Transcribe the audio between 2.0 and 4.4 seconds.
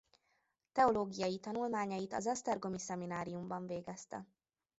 az esztergomi szemináriumban végezte.